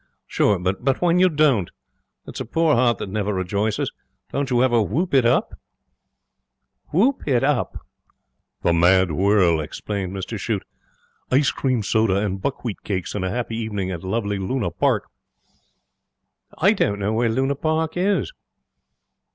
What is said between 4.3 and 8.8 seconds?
Don't you ever whoop it up?' 'Whoop it up?' 'The